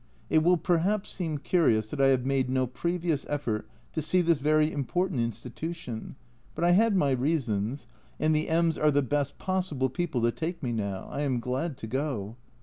It 0.31 0.41
will 0.41 0.57
perhaps 0.57 1.11
seem 1.11 1.37
curious 1.37 1.91
that 1.91 2.01
I 2.01 2.07
have 2.07 2.25
made 2.25 2.49
no 2.49 2.65
previous 2.65 3.23
effort 3.29 3.67
to 3.93 4.01
see 4.01 4.21
this 4.21 4.39
very 4.39 4.71
important 4.71 5.21
Institution, 5.21 6.15
but 6.55 6.63
I 6.63 6.71
had 6.71 6.95
my 6.95 7.11
reasons, 7.11 7.85
and 8.19 8.35
the 8.35 8.49
M 8.49 8.69
s 8.69 8.79
are 8.79 8.89
the 8.89 9.03
best 9.03 9.37
possible 9.37 9.89
people 9.89 10.23
to 10.23 10.31
take 10.31 10.63
me 10.63 10.71
now; 10.71 11.07
I 11.11 11.21
am 11.21 11.39
glad 11.39 11.77
to 11.77 11.85
go. 11.85 12.35